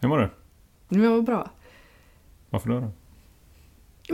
[0.00, 0.30] Hur mår du?
[1.02, 1.50] Jag var bra.
[2.50, 2.80] Varför då?
[2.80, 2.90] då?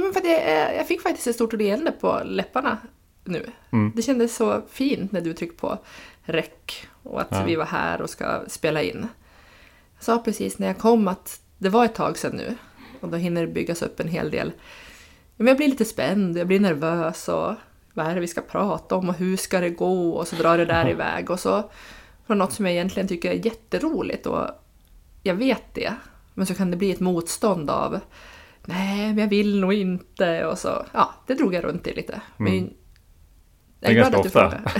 [0.00, 2.78] Men för att jag, jag fick faktiskt ett stort leende på läpparna
[3.24, 3.46] nu.
[3.72, 3.92] Mm.
[3.96, 5.78] Det kändes så fint när du tryckte på
[6.22, 7.44] räck och att Ja.
[7.44, 9.08] vi var här och ska spela in.
[9.94, 12.54] Jag sa precis när jag kom att det var ett tag sedan nu
[13.00, 14.52] och då hinner det byggas upp en hel del.
[15.36, 17.54] Men jag blir lite spänd, jag blir nervös och
[17.94, 20.58] vad är det vi ska prata om och hur ska det gå och så drar
[20.58, 21.70] det där iväg och så
[22.26, 24.48] från något som jag egentligen tycker är jätteroligt och
[25.22, 25.94] jag vet det.
[26.34, 28.00] Men så kan det bli ett motstånd av
[28.64, 32.20] nej, men jag vill nog inte och så, ja, det drog jag runt i lite.
[32.36, 32.64] Men Mm.
[32.64, 32.70] är
[33.80, 34.72] Det är ganska frågar.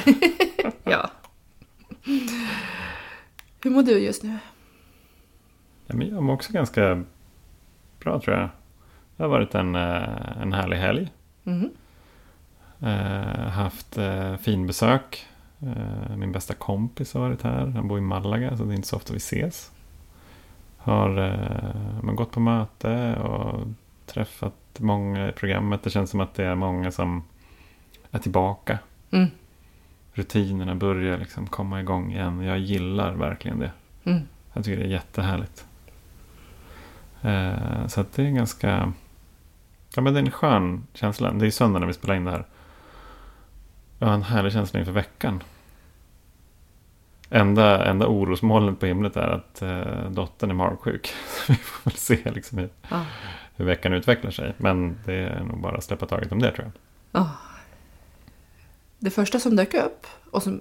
[0.84, 1.10] ja.
[3.64, 4.38] Hur mår du just nu?
[5.86, 7.04] Ja, men jag mår också ganska
[8.00, 8.48] bra tror jag.
[9.16, 11.12] Det har varit en, eh, en härlig helg.
[11.42, 11.70] Mhm.
[12.80, 15.26] Eh, haft eh, fin besök.
[15.60, 17.66] Eh, min bästa kompis har varit här.
[17.66, 19.70] Han bor i Malaga så det är inte så ofta vi ses.
[20.82, 23.66] Har eh, men gått på möte och
[24.06, 25.82] träffat många i programmet.
[25.82, 27.24] Det känns som att det är många som
[28.10, 28.78] är tillbaka.
[29.10, 29.28] Mm.
[30.12, 32.40] Rutinerna börjar liksom komma igång igen.
[32.40, 33.70] Jag gillar verkligen det.
[34.04, 34.22] Mm.
[34.52, 35.66] Jag tycker det är jättehärligt.
[37.22, 38.92] Eh, så det är ganska...
[39.94, 41.32] Ja men det är en skön känsla.
[41.32, 42.44] Det är söndag när vi spelar in det här.
[43.98, 45.42] Jag har en härlig känsla inför veckan.
[47.34, 51.12] Enda, enda orosmolnet på himlet är att eh, dottern är magsjuk.
[51.48, 53.04] Vi får väl se liksom hur, Ja.
[53.56, 54.54] hur veckan utvecklar sig.
[54.58, 56.72] Men det är nog bara att släppa taget om det tror jag.
[57.22, 57.30] Ja.
[58.98, 60.60] Det första som dök upp och som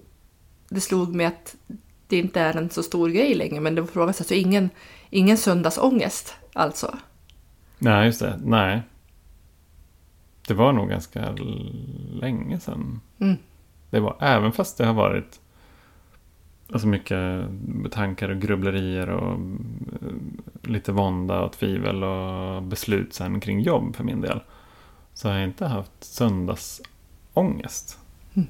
[0.70, 1.56] det slog mig att
[2.08, 4.70] det inte är en så stor grej längre, men det var frågan alltså ingen,
[5.10, 6.98] ingen söndagsångest alltså.
[7.80, 8.40] Nej, just det.
[8.44, 8.82] Nej.
[10.48, 11.32] Det var nog ganska
[12.12, 13.02] länge sedan.
[13.20, 13.38] Mm.
[13.90, 15.40] Det var, även fast det har varit
[16.72, 17.20] alltså mycket
[17.92, 20.08] tankar och grubblerier och eh,
[20.62, 24.40] lite vånda och tvivel och beslut sen kring jobb för min del.
[25.14, 28.00] Så har jag inte haft söndagsångest.
[28.34, 28.48] Mm.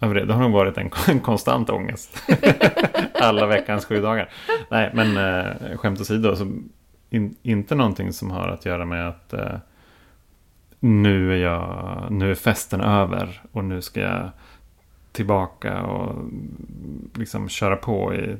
[0.00, 0.24] Över det.
[0.24, 2.22] det har nog varit en, en konstant ångest.
[3.20, 4.30] Alla veckans sju dagar.
[4.70, 6.36] Nej, men eh, skämt åsido.
[6.36, 6.52] Så
[7.10, 9.56] in, inte någonting som har att göra med att eh,
[10.80, 14.30] nu är jag, nu är festen över och nu ska jag
[15.14, 16.24] tillbaka och
[17.14, 18.36] liksom köra på i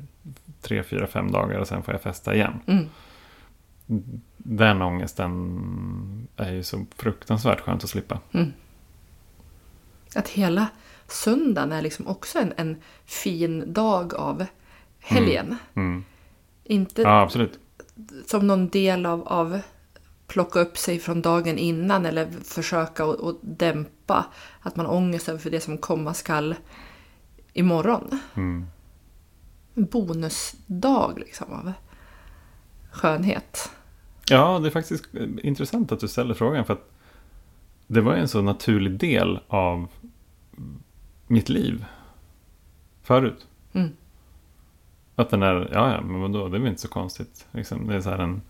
[0.60, 2.60] tre, fyra, fem dagar och sen får jag festa igen.
[2.66, 2.88] Mm.
[4.36, 8.18] Den ångesten är ju så fruktansvärt skönt att slippa.
[10.14, 10.66] Att hela
[11.06, 14.46] söndagen är liksom också en, en fin dag av
[14.98, 15.56] helgen.
[15.74, 16.04] Mm.
[16.64, 17.58] Inte Ja, absolut.
[18.26, 19.60] som någon del av, av
[20.26, 24.26] plocka upp sig från dagen innan eller försöka att att dämpa
[24.60, 26.54] att man har ångest över det som komma skall
[27.52, 28.20] imorgon.
[28.34, 28.66] Mm.
[29.74, 31.72] En bonusdag liksom av
[32.92, 33.70] skönhet.
[34.28, 35.04] Ja, det är faktiskt
[35.42, 36.64] intressant att du ställer frågan.
[36.64, 36.90] För att
[37.86, 39.88] det var en så naturlig del av
[41.26, 41.84] mitt liv
[43.02, 43.46] förut.
[43.72, 43.88] Mm.
[45.14, 47.46] Att den är, ja, ja, men vadå, det är väl inte så konstigt.
[47.50, 48.42] Liksom, det är så här en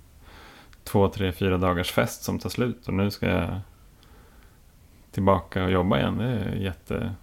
[0.85, 2.89] två, tre, fyra dagars fest som tar slut.
[2.89, 3.61] Och nu ska jag
[5.11, 6.19] tillbaka och jobba igen.
[6.19, 7.15] Det är jätte...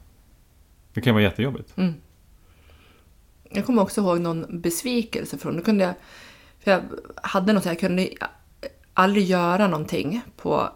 [0.94, 1.78] Det kan vara jättejobbigt.
[1.78, 1.94] Mm.
[3.50, 5.94] Jag kommer också ihåg någon besvikelse från, då kunde jag,
[6.60, 6.82] för jag
[7.16, 8.10] hade något, jag kunde
[8.94, 10.70] aldrig göra någonting på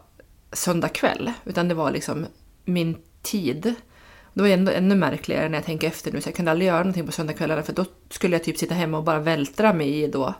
[0.52, 2.26] söndag kväll, utan det var liksom
[2.66, 3.76] min tid.
[4.34, 6.80] Det var ändå ännu märkligare när jag tänker efter nu, så jag kunde aldrig göra
[6.80, 10.08] någonting på söndagskvällarna för då skulle jag typ sitta hemma och bara vältra mig i
[10.08, 10.34] då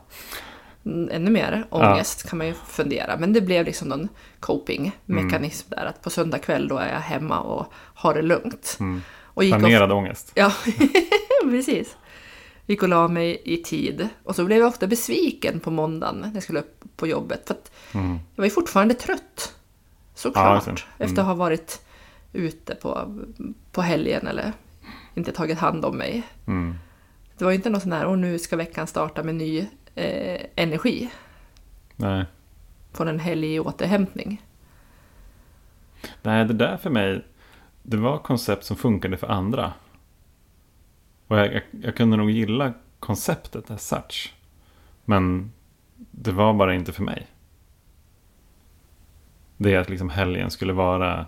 [0.86, 3.16] ännu mer ångest kan man ju fundera.
[3.16, 4.08] Men det blev liksom någon
[4.40, 8.76] coping-mekanism där, att på söndag kväll då är jag hemma och har det lugnt.
[8.80, 9.02] Mm.
[9.24, 10.32] Och gick och Planerad ångest.
[10.34, 10.52] Ja,
[11.42, 11.96] precis.
[12.66, 14.08] Gick och la mig i tid.
[14.24, 17.46] Och så blev jag ofta besviken på måndagen när jag skulle upp på jobbet.
[17.46, 18.10] För Mm.
[18.34, 19.20] jag var ju fortfarande trött.
[19.36, 19.52] Ja,
[20.14, 20.66] Såklart.
[20.66, 20.66] just
[20.98, 21.04] det.
[21.04, 21.18] Efter Mm.
[21.20, 21.82] att ha varit
[22.32, 23.14] ute på,
[23.72, 24.52] på helgen eller
[25.14, 26.22] inte tagit hand om mig.
[26.46, 26.74] Mm.
[27.38, 29.66] Det var ju inte någon sån här, och nu ska veckan starta med ny
[29.96, 31.10] eh, energi.
[31.96, 32.24] Nej.
[32.92, 34.42] Från en helg i återhämtning.
[36.22, 37.24] Nej, det där för mig,
[37.82, 39.72] det var koncept som funkade för andra.
[41.26, 44.34] Och jag, jag, jag kunde nog gilla konceptet as such.
[45.04, 45.52] Men
[45.96, 47.26] det var bara inte för mig.
[49.56, 51.26] Det att liksom helgen skulle vara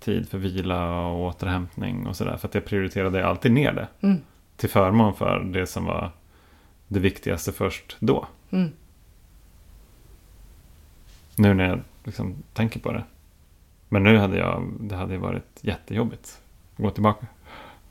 [0.00, 2.36] tid för vila och återhämtning och sådär.
[2.36, 3.88] För att jag prioriterade alltid ner det.
[4.00, 4.20] Mm.
[4.56, 6.10] Till förmån för det som var
[6.92, 8.26] det viktigaste först då.
[8.50, 8.70] Mm.
[11.36, 13.04] Nu när jag liksom tänker på det.
[13.88, 16.40] Men nu hade jag, det hade varit jättejobbigt
[16.76, 17.26] att gå tillbaka.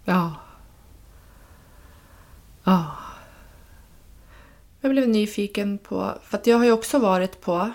[0.06, 0.36] Ja.
[2.64, 2.92] Ja.
[4.82, 7.72] Jag blev nyfiken på, för att jag har ju också varit på,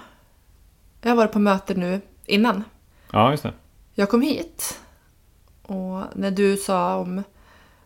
[1.00, 2.64] jag har varit på möte nu innan
[3.12, 3.52] Ja, just det.
[3.94, 4.81] jag kom hit.
[5.62, 7.23] Och när du sa om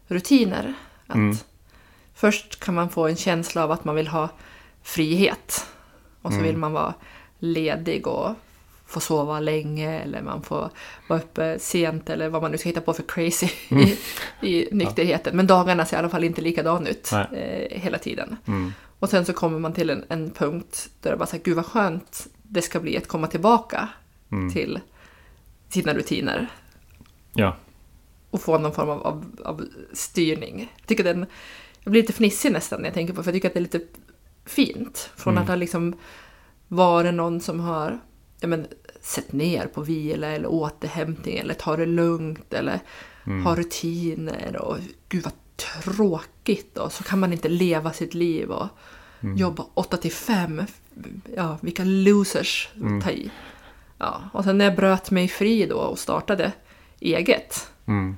[0.06, 0.74] rutiner,
[1.06, 1.36] att Mm.
[2.20, 4.28] Först kan man få en känsla av att man vill ha
[4.82, 5.66] frihet.
[6.22, 6.46] Och så Mm.
[6.46, 6.94] vill man vara
[7.38, 8.30] ledig och
[8.86, 10.70] få sova länge eller man får
[11.08, 13.96] vara uppe sent eller vad man nu ska hitta på för crazy i,
[14.48, 15.36] i nykterheten.
[15.36, 18.36] Men dagarna ser i alla fall inte likadana ut eh, hela tiden.
[18.46, 18.72] Mm.
[18.98, 21.66] Och sen så kommer man till en, en punkt där det bara säger gud vad
[21.66, 23.88] skönt det ska bli att komma tillbaka
[24.32, 24.52] Mm.
[24.52, 24.80] till
[25.68, 26.46] sina rutiner
[27.34, 27.56] Ja.
[28.30, 30.72] och få någon form av, av, av styrning.
[30.78, 31.26] Jag, tycker den,
[31.84, 33.62] jag blir lite fnissig nästan när jag tänker på för jag tycker att det är
[33.62, 33.80] lite
[34.46, 35.10] fint.
[35.16, 35.42] Från Mm.
[35.42, 35.94] att ha liksom
[36.68, 38.00] varit någon som har
[38.40, 38.66] ja, men,
[39.00, 42.80] sett ner på vila eller återhämtning eller ta det lugnt eller
[43.26, 43.44] Mm.
[43.46, 44.76] ha rutiner och
[45.08, 48.66] gud vad tråkigt och så kan man inte leva sitt liv och
[49.22, 49.36] Mm.
[49.36, 50.62] jobba 8 till 5.
[51.36, 53.00] Ja, vilka losers Mm.
[53.02, 53.30] ta i.
[53.98, 56.52] Ja, och sen när jag bröt mig fri då och startade
[57.00, 57.70] eget.
[57.86, 58.16] Mm.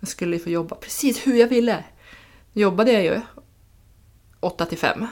[0.00, 1.84] Jag skulle få jobba precis hur jag ville.
[2.56, 3.20] Jobbade jag ju
[4.40, 5.06] 8 till 5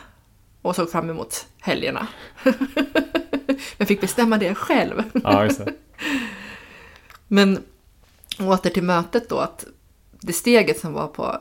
[0.62, 2.06] och såg fram emot helgerna.
[3.76, 5.02] jag fick bestämma det själv.
[5.24, 5.72] Ja, just det.
[7.28, 7.62] Men
[8.40, 9.66] åter till mötet då, att
[10.10, 11.40] det steget som var på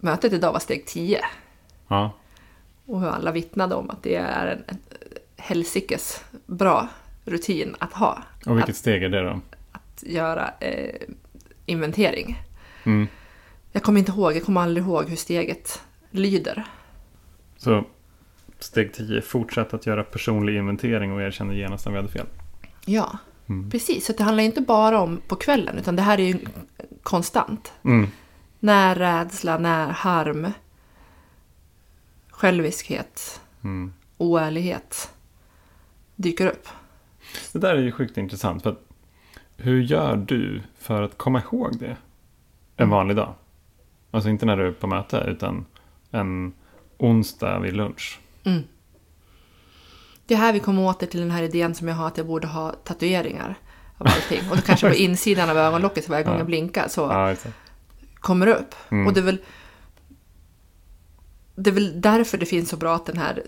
[0.00, 1.20] mötet idag var steg 10.
[1.88, 2.12] Ja.
[2.86, 4.78] Och hur alla vittnade om att det är en, en
[5.36, 6.88] helsikes bra
[7.24, 8.22] rutin att ha.
[8.46, 9.40] Och vilket steg är det då?
[9.72, 11.08] Att göra eh,
[11.66, 12.42] inventering.
[12.84, 13.08] Mm.
[13.78, 16.64] Jag kommer inte ihåg, jag kommer aldrig ihåg hur steget lyder.
[17.56, 17.84] Så
[18.58, 22.26] steg 10, fortsätt att göra personlig inventering och erkänna genast när vi hade fel.
[22.84, 23.70] Ja, Mm.
[23.70, 24.06] precis.
[24.06, 26.38] Så det handlar inte bara om på kvällen, utan det här är ju
[27.02, 27.72] konstant.
[27.84, 28.06] Mm.
[28.60, 30.46] När rädsla, när harm,
[32.30, 33.92] själviskhet, Mm.
[34.16, 35.10] oärlighet
[36.16, 36.68] dyker upp.
[37.52, 38.62] Det där är ju sjukt intressant.
[38.62, 38.76] För
[39.56, 41.96] hur gör du för att komma ihåg det
[42.76, 43.34] en vanlig dag?
[44.10, 45.66] Alltså inte när du är på möte utan
[46.10, 46.52] en
[46.98, 48.20] onsdag vid lunch.
[48.44, 48.62] Mm.
[50.26, 52.26] Det är här vi kommer åter till den här idén som jag har att jag
[52.26, 53.54] borde ha tatueringar
[53.98, 54.50] av allting.
[54.50, 56.38] Och då kanske på insidan av ögonlocket så varje gång Ja.
[56.38, 57.34] jag blinkar så Ja,
[58.14, 58.74] kommer det upp.
[58.90, 59.06] Mm.
[59.06, 59.38] Och det är, väl,
[61.54, 63.42] det är väl därför det finns så bra att den här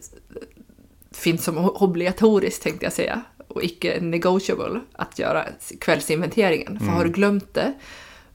[1.13, 3.23] finns som obligatorisk tänkte jag säga.
[3.49, 5.47] Och icke negotiable att göra
[5.81, 6.79] kvällsinventeringen.
[6.79, 7.75] För har du glömt det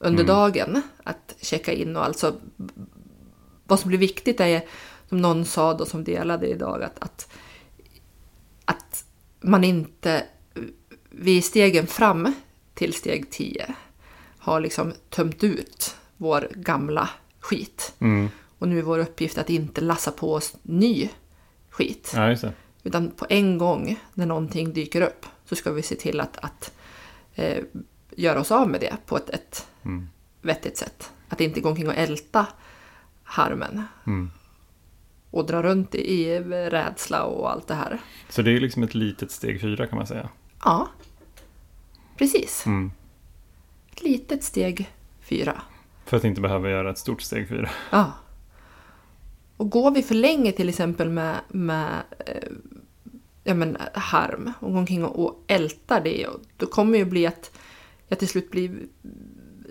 [0.06, 2.36] under dagen att checka in och alltså
[3.64, 4.66] vad som blir viktigt är
[5.10, 7.30] som någon sa då som delade idag att, att,
[8.66, 9.06] att
[9.42, 10.24] man inte
[11.10, 12.34] vid stegen fram
[12.74, 13.76] till steg 10
[14.38, 17.10] har liksom tömt ut vår gamla
[17.40, 17.94] skit.
[18.00, 18.30] Mm.
[18.60, 21.10] Och nu är vår uppgift att inte lassa på oss ny
[21.70, 22.12] skit.
[22.16, 22.36] Ja.
[22.84, 26.74] Utan på en gång när någonting dyker upp så ska vi se till att, att
[27.36, 27.64] eh,
[28.16, 30.10] göra oss av med det på ett, ett Mm.
[30.42, 31.12] vettigt sätt.
[31.30, 32.48] Att inte gå omkring och älta
[33.24, 34.32] harmen Mm.
[35.32, 36.40] och dra runt i,
[36.70, 38.00] rädsla och allt det här.
[38.30, 40.30] Så det är liksom ett litet steg fyra kan man säga.
[40.64, 40.88] Ja,
[42.18, 42.66] precis.
[42.66, 42.92] Mm.
[43.92, 44.90] Ett litet steg
[45.22, 45.62] fyra.
[46.06, 47.70] För att inte behöva göra ett stort steg fyra.
[47.90, 48.12] Ja.
[49.58, 52.50] Och går vi för länge till exempel med, med eh,
[53.44, 57.06] ja, men, harm och går omkring och, och ältar det, och då kommer det ju
[57.06, 57.52] bli att
[58.08, 58.80] jag till slut blir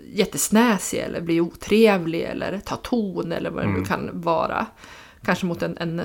[0.07, 3.85] jättesnäsig eller blir otrevlig eller tar ton eller vad det nu Mm.
[3.85, 4.65] kan vara.
[5.23, 6.01] Kanske mot en, en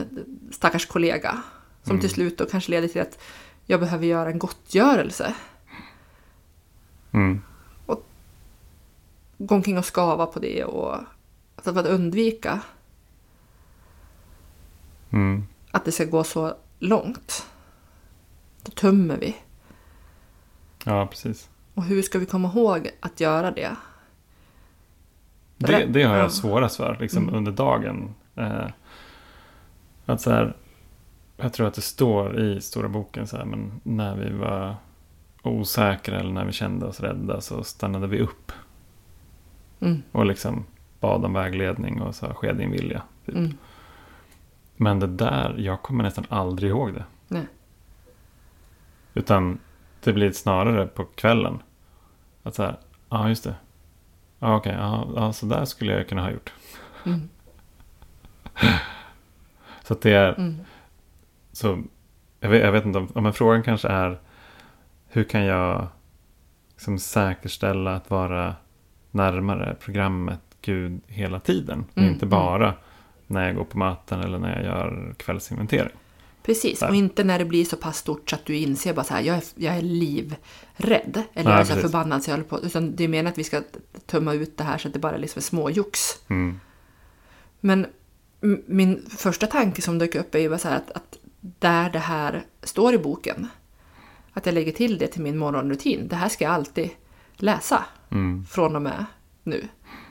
[0.52, 1.42] stackars kollega.
[1.82, 2.00] Som Mm.
[2.00, 3.18] till slut då kanske leder till att
[3.66, 5.34] jag behöver göra en gottgörelse.
[7.12, 7.40] Mm.
[9.38, 10.94] Gå omkring och skava på det och
[11.56, 12.60] alltså för att undvika
[15.10, 15.44] Mm.
[15.70, 17.46] att det ska gå så långt.
[18.62, 19.36] Då tömmer vi.
[20.84, 21.48] Ja, precis.
[21.80, 23.76] Och hur ska vi komma ihåg att göra det?
[25.56, 26.28] Det, det har jag Ja.
[26.30, 27.34] svårast för liksom, Mm.
[27.34, 28.14] under dagen.
[28.36, 28.66] Eh,
[30.06, 30.56] att så här,
[31.36, 34.74] jag tror att det står i stora boken så här, men när vi var
[35.42, 38.52] osäkra eller när vi kände oss rädda så stannade vi upp
[39.80, 40.64] Mm, och liksom
[41.00, 43.02] bad om vägledning och sa ske din vilja.
[43.26, 43.34] Typ.
[43.36, 43.52] mm,
[44.76, 47.04] Men det där, jag kommer nästan aldrig ihåg det.
[47.28, 47.46] nej.
[49.14, 49.58] Utan
[50.04, 51.62] det blir snarare på kvällen.
[52.42, 52.76] Att så här,
[53.08, 53.54] ja just det.
[54.38, 56.52] Ja okej, ja, ja så där skulle jag kunna ha gjort.
[57.06, 57.28] Mm,
[59.82, 60.60] Så att det är, mm,
[61.52, 61.82] så
[62.40, 64.18] jag vet, jag vet inte om, om en frågan kanske är
[65.08, 65.86] hur kan jag
[66.70, 68.54] liksom säkerställa att vara
[69.10, 71.84] närmare programmet Gud hela tiden.
[71.94, 72.74] Mm, inte bara
[73.26, 75.96] när jag går på möten eller när jag gör kvällsinventering.
[76.42, 76.88] Precis, Där.
[76.88, 79.22] och inte när det blir så pass stort så att du inser bara så här,
[79.22, 81.22] jag är, jag är livrädd.
[81.34, 82.60] Eller Nej, så förbannad så jag håller på.
[82.60, 83.62] Utan det är meningen att vi ska
[84.06, 86.00] tumma ut det här så att det bara är liksom småjox.
[86.28, 86.60] Mm.
[87.60, 87.86] Men
[88.66, 91.98] min första tanke som dök upp är ju bara så här att, att där det
[91.98, 93.48] här står i boken,
[94.32, 96.08] att jag lägger till det till min morgonrutin.
[96.08, 96.90] Det här ska jag alltid
[97.36, 98.46] läsa Mm.
[98.46, 99.04] från och med
[99.42, 99.68] nu.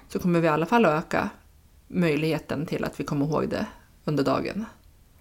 [0.08, 1.30] Så kommer vi i alla fall öka
[1.88, 3.66] möjligheten till att vi kommer ihåg det
[4.06, 4.66] under dagen.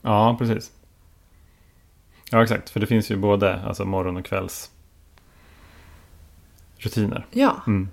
[0.03, 0.73] Ja, precis.
[2.31, 2.71] Ja, exakt.
[2.71, 4.71] För det finns ju både alltså morgon och kvälls
[6.79, 7.27] rutiner.
[7.31, 7.89] Ja, Mm.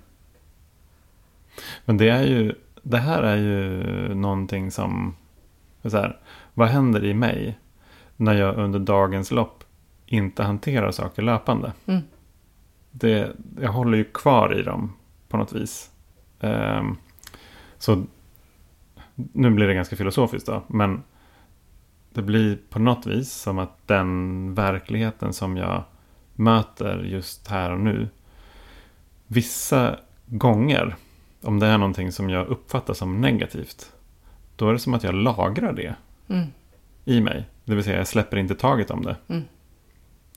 [1.84, 5.16] Men det är ju, det här är ju någonting som,
[5.82, 6.18] så här,
[6.54, 7.58] vad händer i mig
[8.16, 9.64] när jag under dagens lopp
[10.06, 11.72] inte hanterar saker löpande?
[11.86, 12.00] Mm.
[12.90, 14.92] Det, jag håller ju kvar i dem
[15.28, 15.90] på något vis.
[16.40, 16.96] Ehm,
[17.78, 18.04] så
[19.14, 21.02] nu blir det ganska filosofiskt då, men
[22.16, 25.84] det blir på något vis som att den verkligheten som jag
[26.34, 28.08] möter just här och nu
[29.26, 29.96] vissa
[30.26, 30.96] gånger,
[31.42, 33.92] om det är någonting som jag uppfattar som negativt,
[34.56, 35.94] då är det som att jag lagrar det
[36.28, 36.46] mm.
[37.04, 37.44] i mig.
[37.64, 39.16] Det vill säga, jag släpper inte taget om det.
[39.28, 39.42] Mm.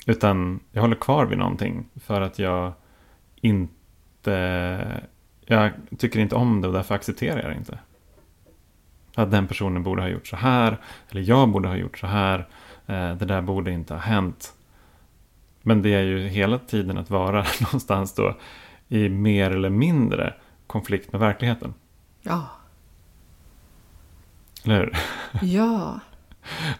[0.05, 2.73] Utan jag håller kvar vid någonting för att jag
[3.35, 5.01] inte...
[5.45, 7.79] Jag tycker inte om det och därför accepterar jag det inte.
[9.21, 10.77] Att den personen borde ha gjort så här,
[11.09, 12.39] eller jag borde ha gjort så här.
[12.87, 14.53] eh, Det där borde inte ha hänt.
[15.61, 18.37] Men det är ju hela tiden att vara någonstans då
[18.87, 20.33] i mer eller mindre
[20.67, 21.73] konflikt med verkligheten.
[22.21, 22.45] ja,
[24.63, 24.97] Eller hur?
[25.41, 25.99] ja,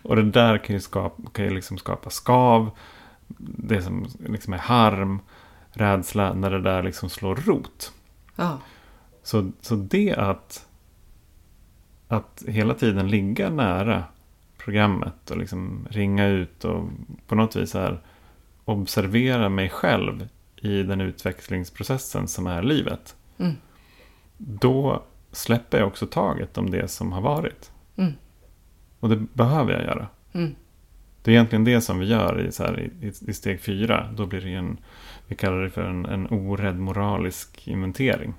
[0.02, 2.70] Och det där kan ju skapa, kan ju liksom skapa skav.
[3.38, 5.20] Det som liksom är harm,
[5.72, 7.92] rädsla, när det där liksom slår rot.
[8.36, 8.58] ja,
[9.24, 10.66] Så, så det att,
[12.10, 14.04] att hela tiden ligga nära
[14.58, 16.90] programmet och liksom ringa ut och
[17.28, 18.00] på något vis här
[18.66, 23.16] observera mig själv i den utvecklingsprocessen som är livet.
[23.38, 23.54] Mm.
[24.38, 27.72] Då släpper jag också taget om det som har varit.
[27.96, 28.14] Mm.
[29.00, 30.08] Och det behöver jag göra.
[30.34, 30.56] Mm.
[31.24, 34.10] Det är egentligen det som vi gör i, så här, i, i steg fyra.
[34.16, 34.78] Då blir det en,
[35.28, 38.34] vi kallar det för en, en orädd moralisk inventering.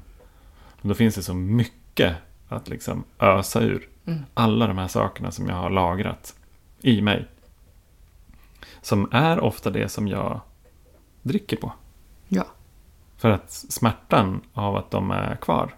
[0.83, 2.17] Och då finns det så mycket
[2.51, 3.89] att liksom ösa ur.
[4.07, 4.21] Mm.
[4.35, 6.35] Alla de här sakerna som jag har lagrat
[6.81, 7.27] i mig.
[8.83, 10.41] Som är ofta det som jag
[11.23, 11.73] dricker på.
[12.29, 12.45] ja,
[13.17, 15.75] För att smärtan av att de är kvar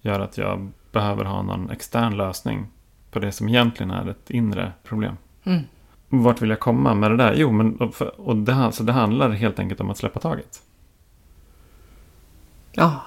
[0.00, 2.66] gör att jag behöver ha någon extern lösning
[3.10, 5.16] på det som egentligen är ett inre problem.
[5.44, 5.62] mm.
[6.08, 7.34] Vart vill jag komma med det där?
[7.36, 10.62] Jo, men och, och det, så det handlar helt enkelt om att släppa taget.
[12.72, 13.02] ja.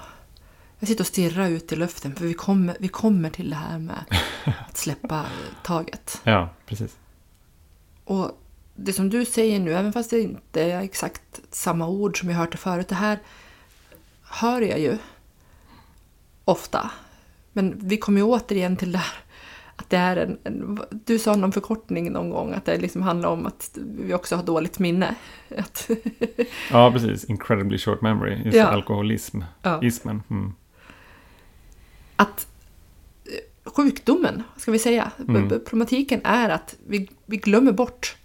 [0.78, 3.78] Jag sitter och stirrar ut i luften för vi kommer, vi kommer till det här
[3.78, 4.04] med
[4.68, 5.26] att släppa
[5.62, 6.20] taget.
[6.24, 6.96] Ja, precis.
[8.04, 8.30] Och
[8.74, 12.36] det som du säger nu, även fast det inte är exakt samma ord som jag
[12.36, 13.18] hört det förut, det här
[14.22, 14.98] hör jag ju
[16.44, 16.90] ofta.
[17.52, 19.14] Men vi kommer ju återigen till det här
[19.76, 20.78] att det är en, en...
[20.90, 24.42] Du sa någon förkortning någon gång, att det liksom handlar om att vi också har
[24.42, 25.14] dåligt minne.
[26.70, 27.24] Ja, precis.
[27.24, 28.42] Incredibly short memory.
[28.44, 28.66] Just Ja.
[28.66, 29.40] alkoholism.
[29.62, 29.82] ja.
[29.82, 30.22] Ismen.
[30.30, 30.54] Mm.
[32.16, 32.46] Att
[33.24, 35.48] eh, sjukdomen, ska vi säga, Mm.
[35.48, 38.16] problematiken är att vi, vi glömmer bort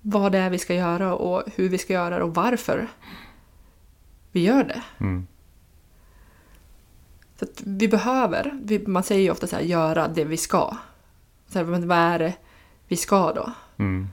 [0.00, 2.88] vad det är vi ska göra och hur vi ska göra det och varför
[4.32, 4.82] vi gör det.
[4.98, 5.26] Mm.
[7.40, 10.76] Så vi behöver, vi, man säger ju ofta så här, göra det vi ska.
[11.48, 12.34] Så här, men vad är det
[12.88, 13.52] vi ska då?
[13.76, 14.08] Mm.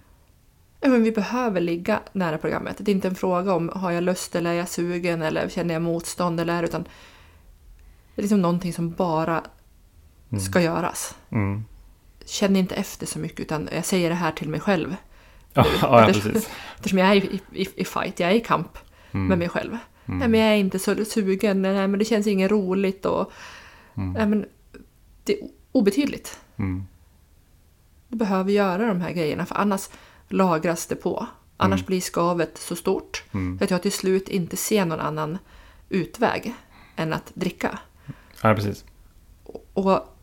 [0.81, 2.75] Men vi behöver ligga nära programmet.
[2.79, 5.73] Det är inte en fråga om har jag lust eller är jag sugen eller känner
[5.73, 6.85] jag motstånd eller är utan
[8.15, 9.43] det är liksom någonting som bara
[10.31, 10.41] Mm.
[10.43, 11.15] ska göras.
[11.29, 11.63] Mm.
[12.25, 14.95] Känn inte efter så mycket utan jag säger det här till mig själv.
[15.53, 16.49] Ja, ja, precis.
[16.75, 18.77] Eftersom jag är i, i, i fight, jag är i kamp
[19.13, 19.27] Mm.
[19.27, 19.77] med mig själv.
[20.05, 20.19] Mm.
[20.19, 23.31] Nej, men jag är inte så sugen, nej, men det känns inget roligt och
[23.97, 24.13] Mm.
[24.13, 24.45] nej, men
[25.23, 26.39] det är obetydligt.
[26.57, 26.83] Mm.
[28.07, 29.89] Du behöver göra de här grejerna för annars
[30.27, 31.27] lagras det på.
[31.57, 31.85] Annars Mm.
[31.87, 33.59] blir skavet så stort Mm.
[33.61, 35.37] att jag till slut inte ser någon annan
[35.89, 36.53] utväg
[36.95, 37.79] än att dricka.
[38.41, 38.85] Ja, precis.
[39.73, 40.17] Och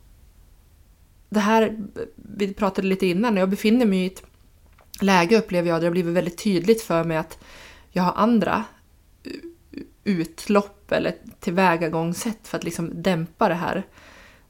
[1.28, 1.76] det här,
[2.16, 4.22] vi pratade lite innan, när jag befinner mig i ett
[5.00, 7.38] läge upplever jag där det har blivit väldigt tydligt för mig att
[7.90, 8.64] jag har andra
[10.04, 13.86] utlopp eller tillvägagångssätt för att liksom dämpa det här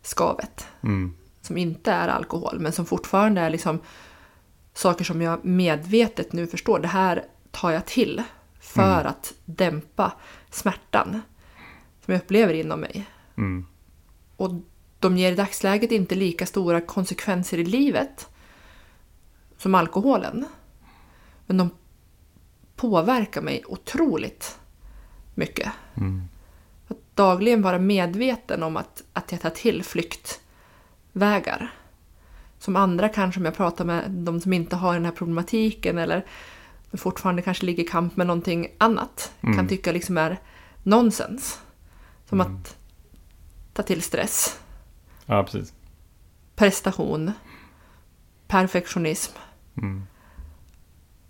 [0.03, 0.67] skavet.
[0.83, 1.15] Mm.
[1.41, 3.79] Som inte är alkohol, men som fortfarande är liksom
[4.75, 6.79] saker som jag medvetet nu förstår.
[6.79, 8.23] Det här tar jag till
[8.61, 10.13] för att dämpa
[10.51, 11.23] smärtan
[12.05, 13.07] som jag upplever inom mig.
[13.39, 13.67] Mm.
[14.37, 14.51] Och
[14.99, 18.29] de ger i dagsläget inte lika stora konsekvenser i livet
[19.57, 20.47] som alkoholen.
[21.47, 21.71] Men de
[22.77, 24.59] påverkar mig otroligt
[25.35, 25.73] mycket.
[25.95, 26.23] Mm.
[26.89, 31.75] Att dagligen vara medveten om att, att jag tar till flyktvägar.
[32.59, 36.27] Som andra kanske, om jag pratar med de som inte har den här problematiken eller
[36.93, 39.57] fortfarande kanske ligger i kamp med någonting annat, Mm.
[39.57, 40.39] kan tycka liksom är
[40.83, 41.61] nonsens.
[42.29, 42.78] Som att
[43.79, 44.59] ta till stress,
[45.27, 45.73] Ja, precis.
[46.57, 47.33] prestation,
[48.47, 49.33] perfektionism,
[49.77, 50.07] Mm.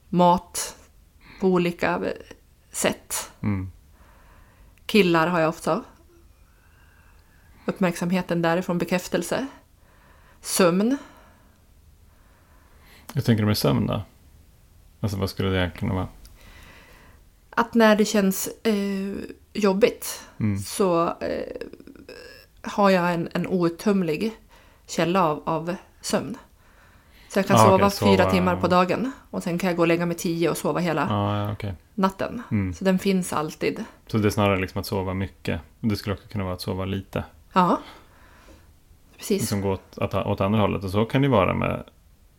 [0.09, 0.76] mat
[1.40, 2.02] på olika
[2.71, 3.31] sätt.
[3.40, 3.71] Mm.
[4.87, 5.85] Killar har jag också.
[7.67, 9.47] Uppmärksamheten därifrån, bekräftelse.
[10.40, 10.97] Sömn.
[13.14, 14.02] Hur tänker du med sömn då?
[15.00, 16.09] Alltså vad skulle det kunna vara?
[17.50, 19.14] Att när det känns eh,
[19.52, 20.59] jobbigt Mm.
[20.59, 21.57] så eh,
[22.62, 24.33] har jag en, en outtömlig
[24.87, 26.37] källa av, av sömn.
[27.29, 28.31] Så jag kan Ah, sova okej, fyra sova.
[28.31, 31.07] timmar på dagen och sen kan jag gå och lägga mig tio och sova hela
[31.11, 31.75] Ja, ja okej.
[31.95, 32.43] natten.
[32.50, 32.75] Mm.
[32.75, 33.85] Så den finns alltid.
[34.07, 35.61] Så det är snarare liksom att sova mycket.
[35.81, 37.25] Det skulle också kunna vara att sova lite.
[37.53, 37.79] Ja,
[39.17, 39.41] precis.
[39.43, 40.85] Liksom gå åt, åt andra hållet.
[40.85, 41.85] Och så kan det vara med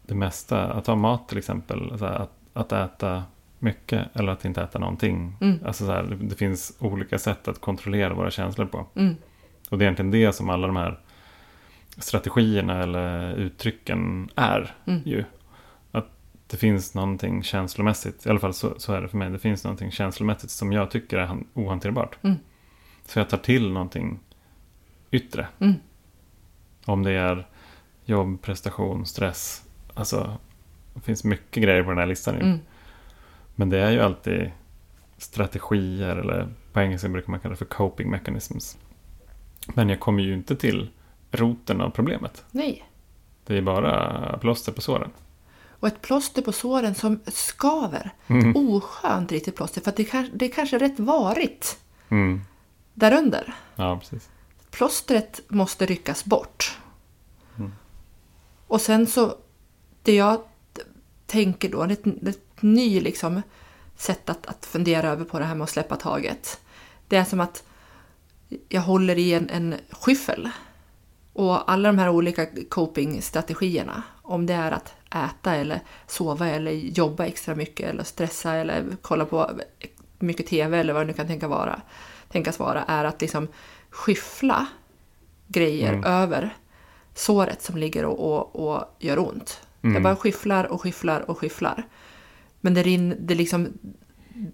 [0.08, 0.64] det mesta.
[0.74, 1.92] Att ha mat till exempel.
[2.00, 3.24] Här, att, att äta
[3.60, 5.36] mycket eller att inte äta någonting.
[5.42, 5.60] Mm.
[5.66, 8.86] Alltså så här, det, det finns olika sätt att kontrollera våra känslor på.
[8.96, 9.16] Mm.
[9.70, 11.00] Och det är egentligen det som alla de här
[11.98, 15.02] strategierna eller uttrycken är Mm.
[15.06, 15.24] ju.
[15.92, 16.08] Att
[16.48, 19.64] det finns någonting känslomässigt, i alla fall så, så är det för mig, det finns
[19.64, 22.18] någonting känslomässigt som jag tycker är han- ohanterbart.
[22.24, 22.36] Mm.
[23.06, 24.20] Så jag tar till någonting
[25.12, 25.48] yttre.
[25.60, 25.74] Mm.
[26.86, 27.48] Om det är
[28.06, 29.64] jobb, prestation, stress.
[29.94, 30.38] Alltså,
[30.94, 32.42] det finns mycket grejer på den här listan ju.
[32.42, 32.60] Mm.
[33.56, 34.52] Men det är ju alltid
[35.18, 38.78] strategier eller på engelska brukar man kalla det för coping mechanisms.
[39.68, 40.90] Men jag kommer ju inte till
[41.32, 42.44] roten av problemet.
[42.52, 42.90] Nej.
[43.46, 45.12] Det är bara plåster på såren.
[45.80, 48.12] Och ett plåster på såren som skaver.
[48.28, 48.56] Mm.
[48.56, 49.82] Oskönt riktigt plåster.
[49.82, 52.42] För att det, kan, det är kanske rätt varigt Mm.
[52.94, 53.56] därunder.
[53.76, 54.30] Ja, precis.
[54.72, 56.78] Plåstret måste ryckas bort.
[57.58, 57.74] Mm.
[58.68, 59.36] Och sen så,
[60.04, 60.42] det jag
[61.26, 63.42] tänker då, ett, ett ny liksom
[63.96, 66.62] sätt att, att fundera över på det här med att släppa taget.
[67.08, 67.64] Det är som att
[68.70, 70.50] jag håller i en, en skyffel.
[71.34, 77.26] Och alla de här olika copingstrategierna, om det är att äta eller sova eller jobba
[77.26, 79.52] extra mycket eller stressa eller kolla på
[80.20, 81.82] mycket TV eller vad det nu kan tänka vara,
[82.32, 83.48] tänkas vara, är att liksom
[83.90, 84.68] skyffla
[85.48, 86.04] grejer Mm.
[86.04, 86.56] över
[87.14, 89.62] såret som ligger och, och, och gör ont.
[89.82, 89.94] Mm.
[89.94, 91.88] Jag bara skyfflar och skyfflar och skyfflar.
[92.62, 93.68] Men det, rin, det, liksom,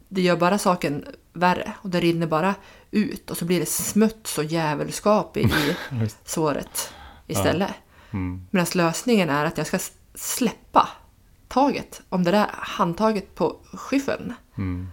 [0.09, 2.55] det gör bara saken värre och det rinner bara
[2.91, 5.51] ut och så blir det smuts och djävulskap i,
[6.25, 6.93] såret
[7.27, 7.73] istället.
[8.11, 8.47] Mm.
[8.51, 9.79] Medan lösningen är att jag ska
[10.15, 10.89] släppa
[11.47, 14.33] taget om det där handtaget på skyffeln.
[14.57, 14.87] Mm.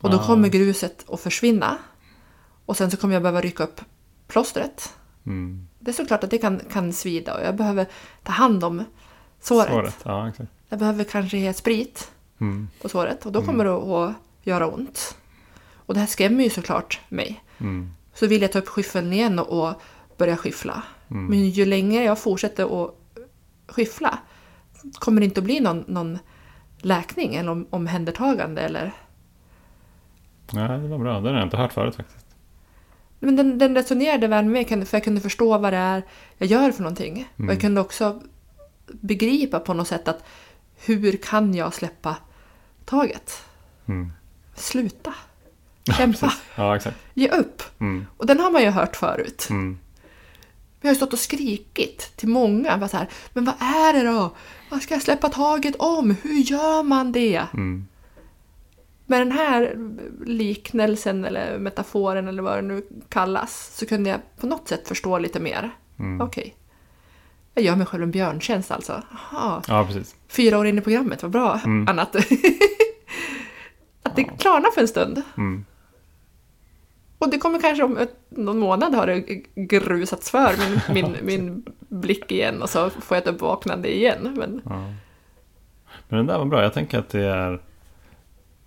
[0.00, 1.78] Och då kommer gruset att försvinna.
[2.66, 3.80] Och sen så kommer jag behöva rycka upp
[4.26, 4.94] plåstret.
[5.26, 5.68] Mm.
[5.78, 7.86] Det är såklart att det kan, kan svida och jag behöver
[8.22, 8.84] ta hand om
[9.40, 9.70] såret.
[9.70, 9.96] Såret.
[10.02, 10.32] Ja.
[10.68, 12.68] Jag behöver kanske ge sprit Mm.
[12.82, 14.14] på såret och då kommer det att
[14.46, 15.16] göra ont.
[15.74, 17.44] Och det här skrämmer ju såklart mig.
[17.58, 17.90] Mm.
[18.14, 19.82] Så vill jag ta upp skyffeln igen och, och
[20.16, 20.82] börja skyffla.
[21.10, 21.26] Mm.
[21.26, 22.94] Men ju längre jag fortsätter att
[23.68, 24.18] skyffla
[24.98, 26.18] kommer det inte att bli någon, någon
[26.78, 28.62] läkning eller om, omhändertagande.
[28.62, 28.92] Eller...
[30.52, 31.20] Ja, det var bra.
[31.20, 32.26] Det har jag inte hört förut faktiskt.
[33.18, 36.02] Men den, den resonerade väl med mig för jag kunde förstå vad det är
[36.38, 37.28] jag gör för någonting.
[37.34, 37.50] Och Mm.
[37.50, 38.22] jag kunde också
[38.86, 40.24] begripa på något sätt att
[40.76, 42.16] hur kan jag släppa
[42.84, 43.44] taget?
[43.86, 44.12] Mm.
[44.56, 45.14] Sluta.
[45.96, 46.32] Kämpa.
[46.54, 46.96] Ja, exakt.
[47.14, 47.62] Ge upp.
[47.80, 48.06] Mm.
[48.16, 49.46] Och den har man ju hört förut.
[49.50, 49.68] Mm.
[49.68, 49.78] Men
[50.80, 52.78] jag har ju stått och skrikit till många.
[52.78, 54.36] Bara så här, men vad är det då?
[54.70, 56.16] Vad ska jag släppa taget om?
[56.22, 57.42] Hur gör man det?
[57.54, 57.86] Mm.
[59.06, 59.76] Med den här
[60.26, 65.18] liknelsen eller metaforen eller vad det nu kallas så kunde jag på något sätt förstå
[65.18, 65.70] lite mer.
[65.98, 66.20] Mm.
[66.20, 66.54] Okej.
[67.54, 69.02] Jag gör mig själv en björntjänst alltså.
[69.12, 69.62] Aha.
[69.68, 70.14] Ja, precis.
[70.28, 71.60] Fyra år in i programmet, vad bra.
[71.64, 71.88] Mm.
[71.88, 72.16] Annat.
[74.06, 75.22] att det klarnar för en stund.
[75.36, 75.64] Mm.
[77.18, 79.20] Och det kommer kanske om någon månad har det
[79.54, 84.34] grusats för min, min, min blick igen och så får jag ett uppvaknande igen.
[84.38, 84.92] Men Ja.
[86.08, 86.62] Men den där var bra.
[86.62, 87.60] Jag tänker att det är...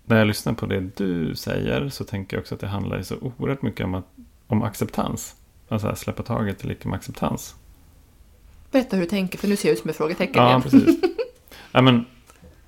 [0.04, 3.16] När jag lyssnar på det du säger så tänker jag också att det handlar så
[3.38, 4.06] oerhört mycket om, att,
[4.46, 5.34] om acceptans.
[5.68, 7.54] Alltså att släppa taget är lika med acceptans.
[8.70, 10.62] berätta hur du tänker, för nu ser jag ut som ett frågetecken Ja, igen.
[10.62, 11.00] precis.
[11.72, 12.04] ja, men,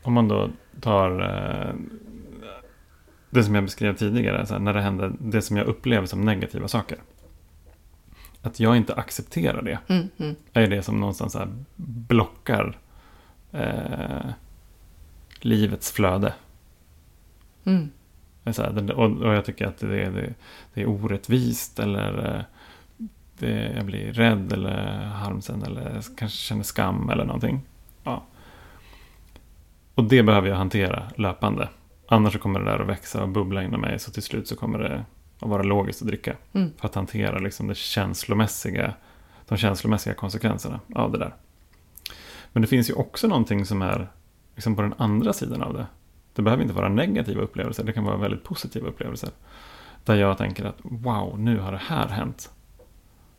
[0.03, 1.75] om man då tar eh,
[3.33, 4.47] det som jag beskrev tidigare.
[4.51, 6.99] Här, när det händer det som jag upplever som negativa saker.
[8.43, 9.79] att jag inte accepterar det.
[9.87, 10.37] Mm, mm.
[10.53, 12.79] Är det som någonstans här blockar
[13.53, 14.31] eh,
[15.41, 16.35] livets flöde.
[17.65, 17.91] Mm.
[18.45, 20.35] Här, och, och jag tycker att det, det,
[20.75, 22.43] det är orättvist eller eh,
[23.39, 27.61] det, jag blir rädd eller harmsen eller kanske känner skam eller någonting.
[28.05, 28.23] Ja.
[29.95, 31.69] Och det behöver jag hantera löpande.
[32.13, 34.57] Annars så kommer det där att växa och bubbla inom mig så till slut så
[34.57, 35.05] kommer det
[35.41, 36.37] att vara logiskt att dricka.
[36.53, 36.71] Mm.
[36.77, 38.95] För att hantera liksom det känslomässiga,
[39.49, 41.35] de känslomässiga konsekvenserna av det där.
[42.53, 44.09] Men det finns ju också någonting som är
[44.55, 45.87] liksom på den andra sidan av det.
[46.35, 49.31] Det behöver inte vara negativa upplevelser, det kan vara väldigt positiva upplevelser.
[50.05, 52.51] Där jag tänker att wow, nu har det här hänt.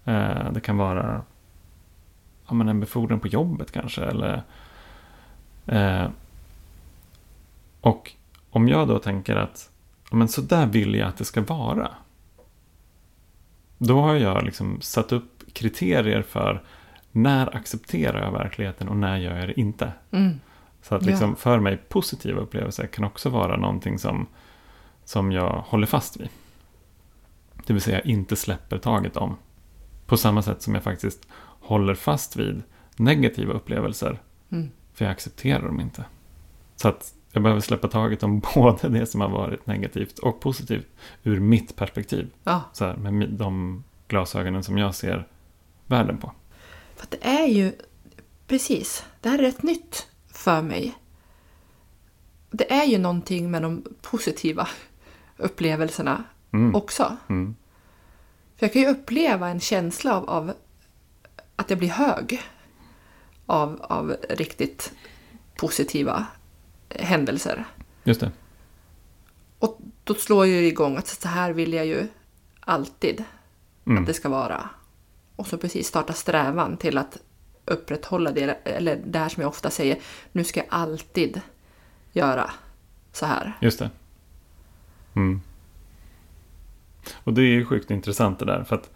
[0.06, 1.22] Eh, det kan vara
[2.48, 4.04] ja, men en befordran på jobbet kanske.
[4.04, 4.44] Eller,
[5.66, 6.08] eh,
[7.82, 8.14] och
[8.54, 9.70] om jag då tänker att
[10.10, 11.92] ja, men så där vill jag att det ska vara.
[13.78, 16.64] Då har jag liksom satt upp kriterier för
[17.12, 19.92] när accepterar jag verkligheten och när gör jag det inte.
[20.12, 20.40] Mm.
[20.82, 21.10] Så att Ja.
[21.10, 24.28] liksom för mig positiva upplevelser kan också vara någonting som,
[25.06, 26.30] som jag håller fast vid.
[27.66, 29.38] Det vill säga inte släpper taget om.
[30.06, 32.62] På samma sätt som jag faktiskt håller fast vid
[32.96, 34.22] negativa upplevelser.
[34.50, 34.72] Mm.
[34.94, 36.06] För jag accepterar dem inte.
[36.76, 40.88] Så att jag behöver släppa taget om både det som har varit negativt och positivt
[41.24, 42.30] ur mitt perspektiv.
[42.44, 45.28] Ja, Så här, med de glasögonen som jag ser
[45.88, 46.32] världen på.
[46.96, 47.72] för det är ju
[48.48, 50.96] precis, det här är rätt nytt för mig.
[52.52, 54.68] Det är ju någonting med de positiva
[55.38, 56.76] upplevelserna Mm.
[56.76, 57.18] också.
[57.30, 57.56] Mm.
[58.58, 60.54] För jag kan ju uppleva en känsla av, av
[61.56, 62.42] att jag blir hög
[63.46, 64.94] av, av riktigt
[65.58, 66.26] positiva
[67.00, 67.66] händelser.
[68.04, 68.32] Just det.
[69.60, 72.08] Och då slår ju igång att så här vill jag ju
[72.60, 73.24] alltid
[73.86, 74.04] Mm.
[74.04, 74.70] att det ska vara.
[75.36, 77.18] Och så precis starta strävan till att
[77.66, 79.98] upprätthålla det, eller det här som jag ofta säger,
[80.32, 81.42] nu ska jag alltid
[82.14, 82.52] göra
[83.12, 83.54] så här.
[83.62, 83.90] Just det.
[85.14, 85.42] Mm.
[87.24, 88.64] Och det är ju sjukt intressant det där.
[88.64, 88.90] För att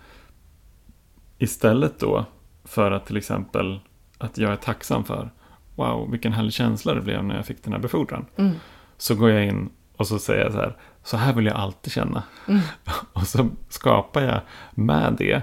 [1.38, 2.25] istället då
[2.63, 3.79] för att till exempel
[4.17, 5.29] att jag är tacksam för
[5.77, 8.25] wow, vilken härlig känsla det blev när jag fick den här befordran.
[8.35, 8.55] Mm.
[8.97, 11.93] Så går jag in och så säger jag så här, så här vill jag alltid
[11.93, 12.23] känna.
[12.47, 12.61] Mm.
[13.13, 15.41] Och så skapar jag med det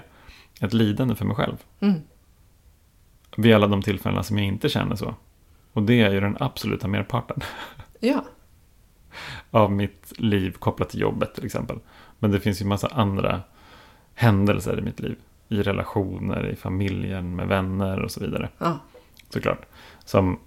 [0.60, 1.56] ett lidande för mig själv.
[1.80, 2.00] Mm.
[3.36, 5.14] Vid alla de tillfällena som jag inte känner så.
[5.72, 7.40] Och det är ju den absoluta merparten.
[8.00, 8.24] Ja,
[9.50, 11.78] av mitt liv kopplat till jobbet till exempel.
[12.18, 13.40] Men det finns ju massa andra
[14.14, 15.16] händelser i mitt liv.
[15.48, 18.48] I relationer, i familjen, med vänner och så vidare.
[18.58, 18.78] ja,
[19.34, 19.66] Såklart.
[20.04, 20.40] Som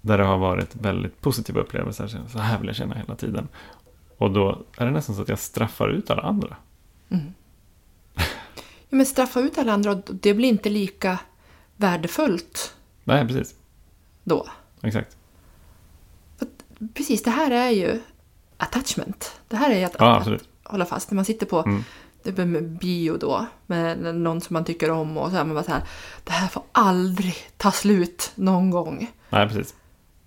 [0.00, 2.22] där det har varit väldigt positiva upplevelser.
[2.32, 3.48] Så här vill jag känna hela tiden.
[4.18, 6.56] Och då är det nästan så att jag straffar ut alla andra.
[8.90, 11.18] Ja, men straffa ut alla andra, och det blir inte lika
[11.76, 13.54] värdefullt Nej, precis.
[14.24, 14.46] då.
[14.82, 15.16] Exakt.
[16.94, 18.00] Precis, det här är ju
[18.56, 19.40] attachment.
[19.48, 21.10] Det här är ju att, Ja, att, hålla fast.
[21.10, 21.84] När man sitter på Mm.
[22.22, 25.72] Med bio då, med någon som man tycker om och så här, man bara så
[25.72, 25.82] här,
[26.24, 29.10] det här får aldrig ta slut någon gång.
[29.30, 29.74] Nej, precis.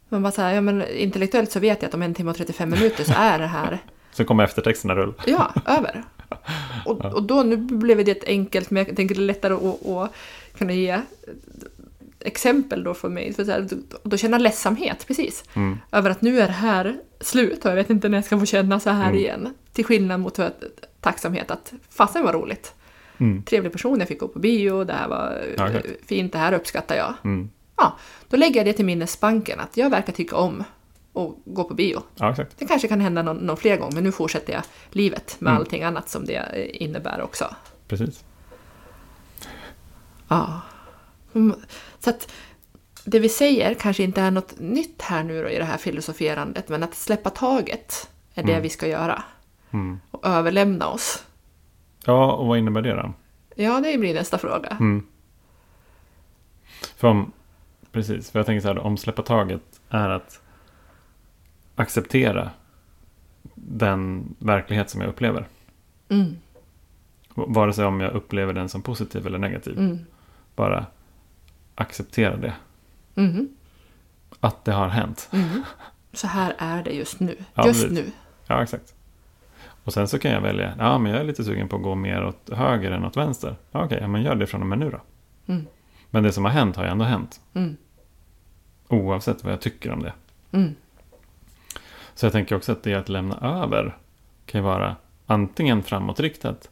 [0.10, 2.38] Man bara så här, ja men intellektuellt så vet jag att om en timme och
[2.38, 3.80] 35 minuter så är det här,
[4.13, 5.13] Så kommer eftertexterna rull.
[5.25, 6.04] ja, över.
[6.86, 9.88] Och, och då, nu blev det ett enkelt, men jag tänker det är lättare att,
[9.88, 10.12] att
[10.58, 10.99] kunna ge
[12.19, 13.34] exempel då för mig.
[13.34, 13.67] För så här,
[14.04, 15.43] då känna ledsamhet, precis.
[15.54, 15.77] Mm.
[15.91, 18.45] Över att nu är det här slut och jag vet inte när jag ska få
[18.45, 19.15] känna så här Mm.
[19.17, 19.54] igen.
[19.73, 20.63] Till skillnad mot att,
[21.01, 22.73] tacksamhet att fasen var roligt.
[23.17, 23.43] Mm.
[23.43, 26.53] Trevlig person, jag fick gå på bio, det här var Ja, eh, fint, det här
[26.53, 27.13] uppskattar jag.
[27.23, 27.49] Mm.
[27.77, 27.97] Ja,
[28.29, 30.63] då lägger jag det till minnesbanken att jag verkar tycka om
[31.13, 32.03] att gå på bio.
[32.15, 32.35] Ja.
[32.57, 35.59] Det kanske kan hända någon, någon fler gång, men nu fortsätter jag livet med Mm.
[35.61, 37.55] allting annat som det eh, innebär också.
[37.87, 38.23] Precis.
[40.27, 40.61] Ja.
[41.35, 41.55] Mm,
[41.99, 42.31] Så att
[43.05, 46.69] det vi säger kanske inte är något nytt här nu då i det här filosoferandet,
[46.69, 48.63] men att släppa taget är det Mm.
[48.63, 49.23] vi ska göra.
[49.71, 49.99] Mm.
[50.21, 51.25] Och överlämna oss.
[52.05, 53.13] Ja, och vad innebär det då?
[53.55, 54.67] Ja, det blir nästa fråga.
[54.79, 55.07] Mm.
[56.95, 57.31] För om,
[57.91, 60.41] precis, för jag tänker så här, om släppa taget är att
[61.75, 62.49] acceptera
[63.55, 65.47] den verklighet som jag upplever.
[66.10, 66.36] Mm,
[67.36, 69.77] Vare sig om jag upplever den som positiv eller negativ.
[69.79, 69.99] mm,
[70.55, 70.86] Bara
[71.75, 72.53] acceptera det.
[73.15, 73.49] mm,
[74.39, 75.29] Att det har hänt.
[75.31, 75.63] mm.
[76.13, 77.36] Så här är det just nu.
[77.53, 77.97] Ja, just precis.
[78.05, 78.12] nu.
[78.47, 78.93] Ja, exakt.
[79.84, 81.96] Och sen så kan jag välja, ja men jag är lite sugen på att gå
[81.96, 83.56] mer åt höger än åt vänster.
[83.72, 85.00] Ja, Okej, ja, men gör det från och med nu då.
[85.54, 85.67] Mm,
[86.10, 87.41] Men det som har hänt har ju ändå hänt.
[87.54, 87.78] mm,
[88.88, 90.13] Oavsett vad jag tycker om det.
[90.52, 90.76] mm,
[92.13, 93.98] Så jag tänker också att det att lämna över
[94.46, 96.70] kan ju vara antingen framåtriktat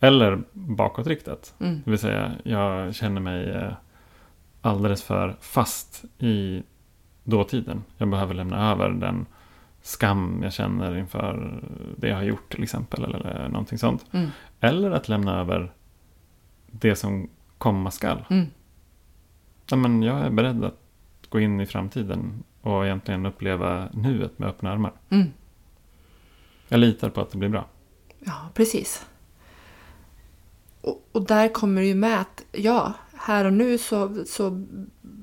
[0.00, 1.54] Eller bakåtriktat.
[1.60, 1.82] Mm.
[1.84, 3.72] Det vill säga, jag känner mig eh,
[4.60, 6.62] alldeles för fast i
[7.24, 7.84] dåtiden.
[7.98, 9.26] Jag behöver lämna över den
[9.84, 11.62] skam jag känner inför
[11.96, 13.04] det jag har gjort till exempel.
[13.04, 14.06] Eller någonting sånt.
[14.12, 14.30] Mm.
[14.60, 15.72] Eller att lämna över
[16.66, 18.24] det som komma skall.
[18.30, 18.46] Mm.
[19.66, 20.80] Ja, men jag är beredd att
[21.28, 24.92] gå in i framtiden och egentligen uppleva nuet med öppna armar.
[25.10, 25.32] Mm.
[26.68, 27.66] Jag litar på att det blir bra.
[28.18, 29.06] Ja, precis.
[30.80, 34.66] Och, och där kommer det ju med att ja, här och nu så, så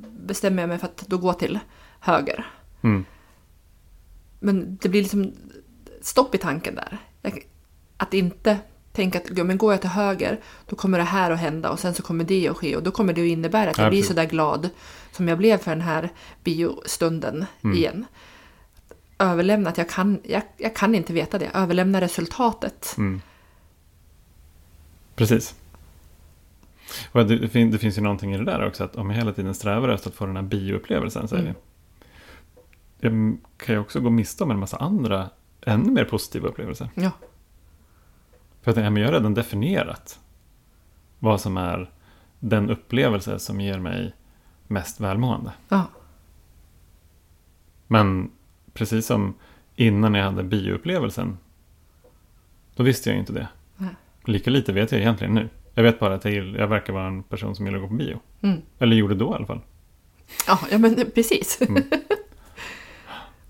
[0.09, 1.59] bestämmer jag mig för att då gå till
[1.99, 2.45] höger.
[2.81, 3.05] Mm.
[4.43, 5.33] Men det blir liksom
[6.01, 6.97] stopp i tanken där.
[7.97, 8.57] Att inte
[8.91, 11.79] tänka att ja, men går jag till höger då kommer det här att hända och
[11.79, 13.89] sen så kommer det att ske och då kommer det att innebära att jag Ja,
[13.89, 14.69] blir så där glad
[15.11, 16.09] som jag blev för den här
[16.43, 17.77] biostunden Mm.
[17.77, 18.05] igen.
[19.19, 21.49] Överlämna att jag kan, jag, jag kan inte veta det.
[21.53, 22.95] Överlämna resultatet.
[22.97, 23.21] Mm.
[25.15, 25.55] Precis.
[27.11, 28.83] Och det, det, fin- det finns ju någonting i det där också.
[28.83, 31.25] Att om jag hela tiden strävar efter att få den här bioupplevelsen.
[31.25, 31.45] Är Mm.
[31.45, 31.55] jag
[33.57, 35.29] kan ju också gå miste om en massa andra
[35.61, 36.89] ännu mer positiva upplevelser.
[36.95, 37.11] Ja,
[38.61, 40.19] För att jag, jag har redan definierat
[41.19, 41.91] vad som är
[42.39, 44.13] den upplevelse som ger mig
[44.67, 45.51] mest välmående.
[45.69, 45.85] ja,
[47.87, 48.31] Men
[48.73, 49.33] precis som
[49.75, 51.37] innan jag hade bioupplevelsen.
[52.75, 53.47] Då visste jag ju inte det.
[53.77, 53.95] Nej.
[54.25, 55.49] Lika lite vet jag egentligen nu.
[55.73, 57.93] Jag vet bara att jag, jag verkar vara en person som gillar att gå på
[57.95, 58.19] bio.
[58.41, 58.61] mm.
[58.79, 59.61] Eller gjorde då i alla fall.
[60.47, 61.61] ja, ja men precis.
[61.61, 61.83] Mm.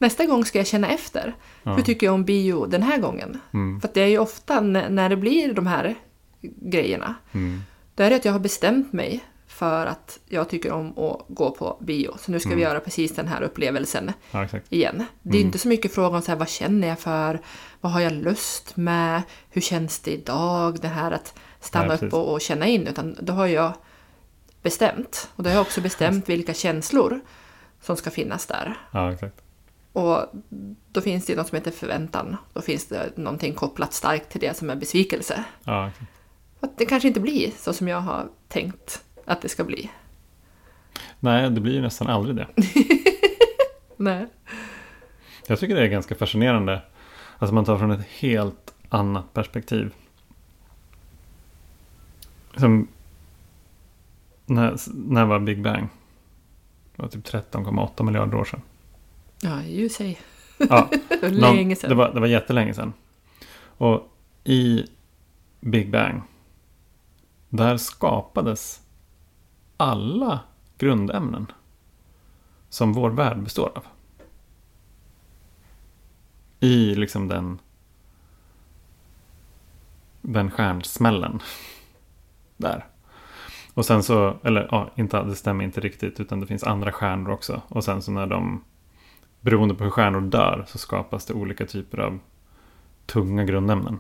[0.02, 1.36] Nästa gång ska jag känna efter.
[1.64, 1.74] Ja.
[1.74, 3.40] Hur tycker jag om bio den här gången?
[3.54, 3.82] Mm.
[3.82, 5.96] För det är ju ofta när det blir de här
[6.42, 7.16] grejerna.
[7.32, 7.62] Mm.
[7.96, 11.52] Då är det att jag har bestämt mig för att jag tycker om att gå
[11.52, 12.18] på bio.
[12.20, 12.64] Så nu ska vi Mm.
[12.64, 15.06] göra precis den här upplevelsen Ja, igen.
[15.22, 17.40] Det är inte så mycket fråga om så här, vad känner jag för,
[17.82, 22.14] vad har jag lust med, hur känns det idag, det här att stanna Nej, upp
[22.14, 22.88] och, och känna in.
[22.88, 23.74] Utan då har jag
[24.62, 25.30] bestämt.
[25.36, 27.20] Och då har jag också bestämt vilka känslor
[27.82, 28.78] som ska finnas där.
[28.92, 29.40] Ja, exakt.
[29.93, 30.25] Och
[30.91, 32.38] då finns det något som heter förväntan.
[32.54, 35.43] Då finns det någonting kopplat starkt till det som är besvikelse.
[35.63, 36.12] Ja, exakt.
[36.60, 39.91] Att det kanske inte blir så som jag har tänkt att det ska bli.
[41.19, 42.47] Nej, det blir ju nästan aldrig det.
[43.97, 44.27] Nej.
[45.47, 46.82] Jag tycker det är ganska fascinerande.
[47.38, 49.93] Alltså man tar från ett helt annat perspektiv.
[52.58, 52.88] Som
[54.45, 55.88] när, när var Big Bang?
[56.95, 58.62] Det var typ 13,8 miljarder år sedan.
[59.41, 60.19] Ja, ju säg.
[60.58, 60.89] Ja,
[61.21, 61.89] Länge sedan.
[61.89, 62.93] Det var, det var jättelänge sedan.
[63.77, 64.86] Och i
[65.60, 66.21] Big Bang.
[67.49, 68.82] Där skapades
[69.77, 70.39] alla
[70.77, 71.47] grundämnen.
[72.69, 73.84] Som vår värld består av.
[76.60, 77.60] I liksom den.
[80.21, 81.39] Den stjärnsmällen.
[82.58, 82.86] Där.
[83.73, 86.19] Och sen så, eller ja, inte, det stämmer inte riktigt.
[86.19, 87.62] Utan det finns andra stjärnor också.
[87.67, 88.63] Och sen så när de
[89.41, 92.19] beroende på hur stjärnor dör så skapas det olika typer av
[93.06, 93.99] tunga grundämnen.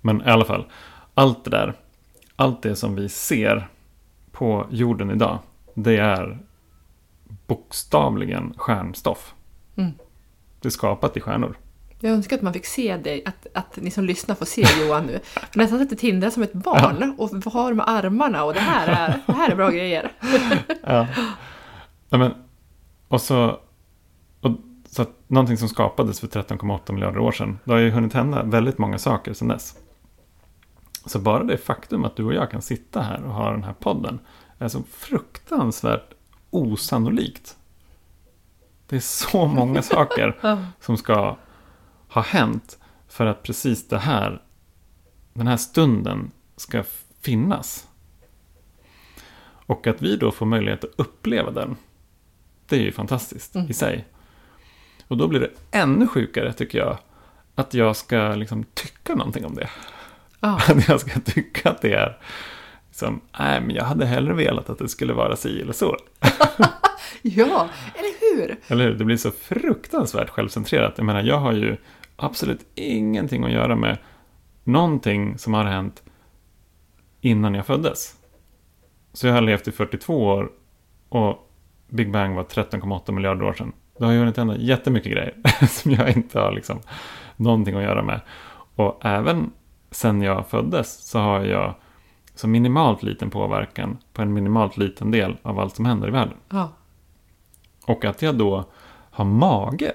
[0.00, 0.66] Men i alla fall,
[1.14, 1.74] allt det där,
[2.36, 3.68] allt det som vi ser
[4.32, 5.38] på jorden idag,
[5.74, 6.38] det är
[7.46, 9.34] bokstavligen stjärnstoff.
[9.76, 9.92] Mm.
[10.60, 11.56] Det är skapat i stjärnor.
[12.00, 15.06] Jag önskar att man fick se dig, att, att ni som lyssnar får se Johan
[15.06, 15.20] nu.
[15.54, 19.20] Nästan att det tindrar som ett barn och har med armarna och det här är,
[19.26, 20.12] det här är bra grejer.
[20.82, 21.06] Ja.
[22.08, 22.34] Nej, men,
[23.08, 23.60] och så,
[24.94, 27.58] så att någonting som skapades för 13,8 miljarder år sedan.
[27.64, 29.76] Det har ju hunnit hända väldigt många saker sedan dess.
[31.06, 33.72] Så bara det faktum att du och jag kan sitta här och ha den här
[33.72, 34.18] podden
[34.58, 36.14] är så fruktansvärt
[36.50, 37.56] osannolikt.
[38.86, 40.38] Det är så många saker
[40.80, 41.36] som ska
[42.08, 42.78] ha hänt
[43.08, 44.42] för att precis det här,
[45.32, 46.84] den här stunden ska
[47.20, 47.88] finnas.
[49.66, 51.76] Och att vi då får möjlighet att uppleva den,
[52.66, 53.70] det är ju fantastiskt Mm.
[53.70, 54.04] i sig.
[55.12, 56.98] Och då blir det ännu sjukare tycker jag,
[57.54, 59.68] att jag ska liksom tycka någonting om det.
[60.40, 60.60] Ja.
[60.68, 62.18] Att jag ska tycka att det är,
[62.88, 65.96] liksom, nej men jag hade hellre velat att det skulle vara si eller så.
[67.22, 68.56] ja, eller hur?
[68.66, 68.94] Eller hur?
[68.94, 70.94] Det blir så fruktansvärt självcentrerat.
[70.96, 71.76] Jag menar, jag har ju
[72.16, 73.98] absolut ingenting att göra med
[74.64, 76.02] någonting som har hänt
[77.20, 78.16] innan jag föddes.
[79.12, 80.50] Så jag har levt i 42 år
[81.08, 81.50] och
[81.88, 83.72] Big Bang var 13,8 miljarder år sedan.
[84.02, 85.34] Det har ju hunnit hända jättemycket grejer
[85.66, 86.80] som jag inte har liksom
[87.36, 88.20] någonting att göra med.
[88.76, 89.52] Och även
[89.90, 91.74] sen jag föddes så har jag
[92.34, 96.36] så minimalt liten påverkan på en minimalt liten del av allt som händer i världen.
[96.48, 96.72] Ja.
[97.86, 98.64] Och att jag då
[99.10, 99.92] har mage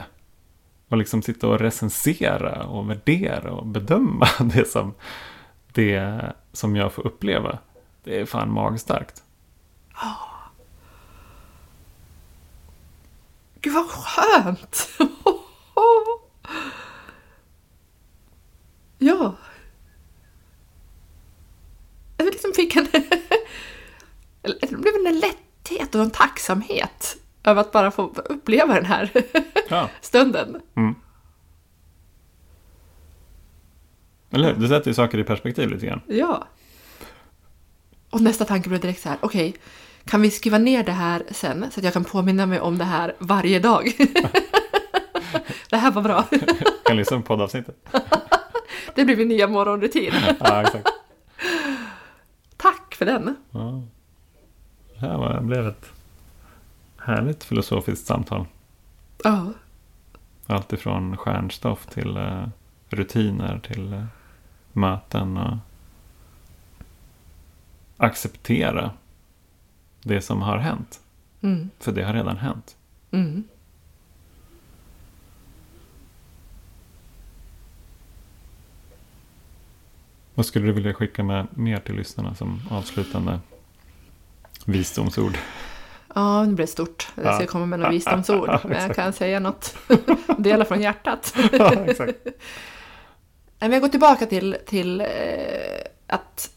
[0.88, 4.94] och liksom sitta och recensera och värdera och bedöma det som,
[5.72, 7.58] det som jag får uppleva,
[8.04, 9.24] det är fan magstarkt.
[13.68, 14.90] Gud vad skönt!
[18.98, 19.36] ja.
[22.18, 22.88] Jag liksom fick en...
[24.42, 29.12] det blev en lätthet och en tacksamhet över att bara få uppleva den här
[29.70, 29.90] Ja.
[30.02, 30.62] stunden.
[30.76, 30.96] Mm.
[34.32, 34.62] Eller hur?
[34.62, 36.02] Det sätter ju saker i perspektiv lite grann.
[36.08, 36.48] Ja.
[38.10, 39.56] Och nästa tanke blev direkt så här, okej,
[40.08, 42.86] kan vi skriva ner det här sen så att jag kan påminna mig om det
[42.86, 43.92] här varje dag?
[45.70, 46.24] det här var bra.
[46.86, 47.76] Kan lyssna på poddavsnittet.
[48.96, 50.14] Det blir min nya morgonrutin.
[50.40, 50.88] Ja, exakt.
[52.58, 53.36] Tack för den.
[53.52, 53.84] Ja.
[54.94, 55.92] Det här var, blev ett
[56.98, 58.46] härligt filosofiskt samtal.
[59.24, 59.54] Ja.
[60.46, 62.48] Allt ifrån stjärnstoff till eh,
[62.90, 64.04] rutiner till eh,
[64.74, 65.58] möten och
[67.98, 68.92] acceptera
[70.04, 71.00] det som har hänt.
[71.42, 71.70] Mm.
[71.80, 72.76] För det har redan hänt.
[73.12, 73.44] Mm.
[80.38, 83.40] Vad skulle du vilja skicka med mer till lyssnarna som avslutande
[84.66, 85.38] visdomsord?
[86.16, 87.08] Ja, det blev stort.
[87.16, 88.50] Jag ska komma med några visdomsord.
[88.64, 89.76] Men jag kan säga något.
[90.38, 91.36] Dela från hjärtat.
[91.52, 92.18] ja, exakt.
[93.60, 95.08] Men jag går tillbaka till, till eh,
[96.08, 96.57] att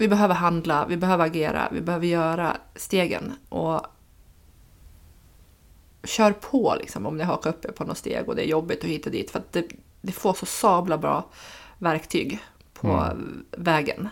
[0.00, 3.32] vi behöver handla, vi behöver agera, vi behöver göra stegen.
[3.48, 3.86] Och
[6.04, 8.82] kör på liksom om ni hakar upp er på något steg och det är jobbigt
[8.82, 9.30] och hit och dit.
[9.30, 9.68] För att det,
[10.00, 11.24] det får så sabla bra
[11.78, 12.38] verktyg
[12.72, 13.10] på
[13.50, 14.08] vägen.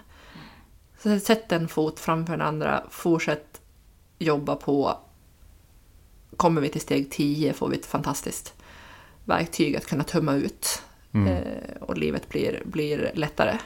[1.02, 3.60] Så sätt en fot framför den andra, fortsätt
[4.18, 4.98] jobba på.
[6.36, 8.54] Kommer vi till steg 10 får vi ett fantastiskt
[9.24, 10.82] verktyg att kunna tumma ut.
[11.12, 11.28] Mm.
[11.28, 13.58] Eh, och livet blir, blir lättare.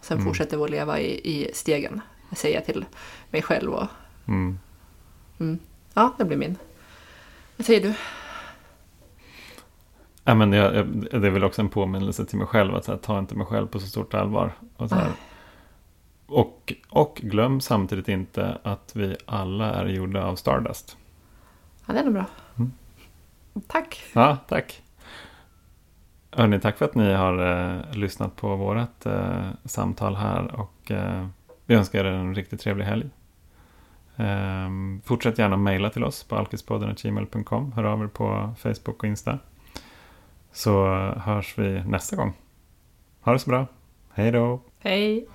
[0.00, 2.00] Sen fortsätter vi att leva i, i stegen.
[2.32, 2.84] Säger jag till
[3.30, 3.72] mig själv.
[3.74, 3.86] Och,
[4.28, 5.58] Mm.
[5.94, 6.56] ja, det blir min.
[7.56, 7.94] Vad säger du?
[10.24, 10.86] Ja, men jag, jag,
[11.20, 13.66] det är väl också en påminnelse till mig själv att här, ta inte mig själv
[13.66, 14.52] på så stort allvar.
[14.76, 15.10] Och, här,
[16.26, 20.96] och, och glöm samtidigt inte att vi alla är gjorda av Stardust.
[21.86, 22.24] Ja, det är nog bra.
[22.56, 22.72] Mm.
[23.66, 24.02] Tack.
[24.12, 24.82] Ja, tack.
[26.32, 30.60] Hörni, tack för att ni har eh, lyssnat på vårt eh, samtal här.
[30.60, 31.26] Och eh,
[31.66, 33.10] vi önskar er en riktigt trevlig helg.
[34.16, 37.72] Ehm, fortsätt gärna mejla till oss på alkispodden.gmail.com.
[37.72, 39.38] Hör av er på Facebook och Insta.
[40.52, 42.32] Så hörs vi nästa gång.
[43.20, 43.66] Ha det så bra.
[44.12, 44.60] Hej då!
[44.78, 45.26] Hej.